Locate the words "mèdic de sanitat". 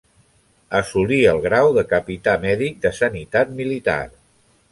2.47-3.55